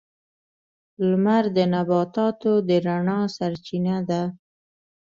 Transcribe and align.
•لمر 1.09 1.43
د 1.57 1.57
نباتاتو 1.73 2.51
د 2.67 2.69
رڼا 2.85 3.19
سرچینه 3.37 3.97
ده. 4.09 4.21